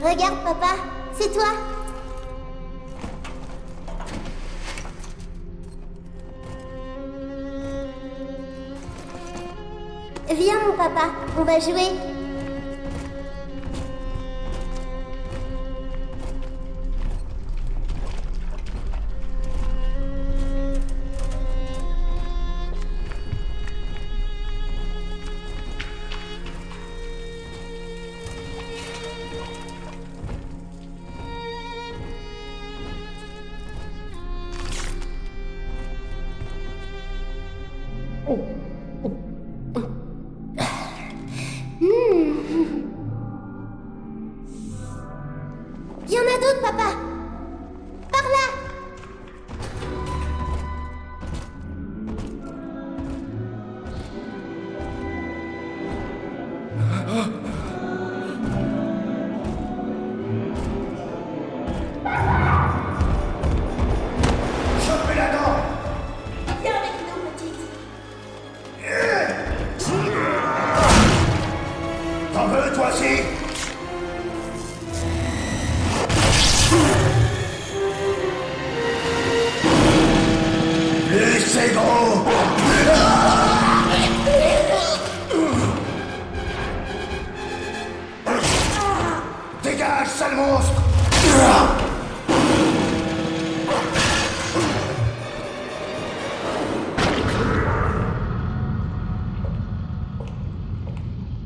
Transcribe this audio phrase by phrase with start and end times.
[0.00, 0.76] Regarde, papa,
[1.12, 1.44] c'est toi.
[10.30, 12.17] Viens, mon papa, on va jouer.
[38.30, 38.34] Il
[46.10, 46.97] y en a d'autres, papa.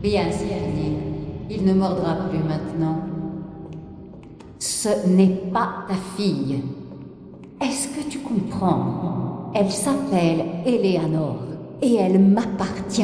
[0.02, 0.96] Bien, Cyril,
[1.48, 2.98] il ne mordra plus maintenant.
[4.58, 6.60] Ce n'est pas ta fille.
[7.60, 9.52] Est-ce que tu comprends?
[9.54, 11.36] Elle s'appelle Eleanor
[11.80, 13.02] et elle m'appartient.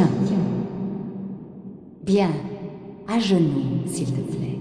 [2.04, 2.30] Bien,
[3.08, 4.58] à genoux, s'il te plaît.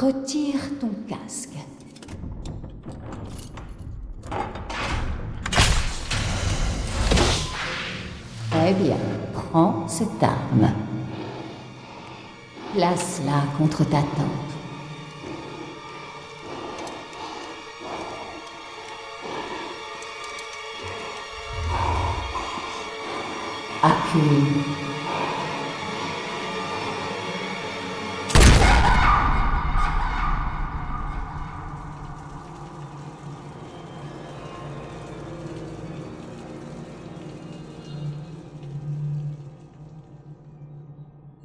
[0.00, 1.58] Retire ton casque.
[8.48, 8.96] Très bien,
[9.32, 10.70] prends cette arme.
[12.74, 14.48] Place-la contre ta tempe.
[23.82, 24.87] Accule.